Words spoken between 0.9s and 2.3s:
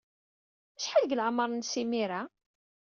deg leɛmeṛ-nnes imir-a?